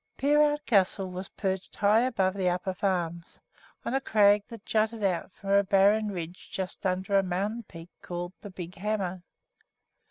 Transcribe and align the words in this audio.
Peerout 0.17 0.65
Castle 0.65 1.11
was 1.11 1.29
perched 1.29 1.75
high 1.75 1.99
above 1.99 2.33
the 2.33 2.49
Upper 2.49 2.73
Farms, 2.73 3.39
on 3.85 3.93
a 3.93 4.01
crag 4.01 4.41
that 4.47 4.65
jutted 4.65 5.03
out 5.03 5.31
from 5.31 5.51
a 5.51 5.63
barren 5.63 6.07
ridge 6.09 6.49
just 6.51 6.87
under 6.87 7.19
a 7.19 7.21
mountain 7.21 7.61
peak 7.61 7.89
called 8.01 8.33
"The 8.41 8.49
Big 8.49 8.73
Hammer." 8.73 9.21